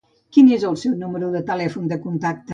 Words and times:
Quin 0.37 0.47
és 0.55 0.65
el 0.69 0.77
seu 0.85 0.95
número 1.03 1.31
de 1.37 1.43
telèfon 1.51 1.93
de 1.95 2.01
contacte? 2.09 2.49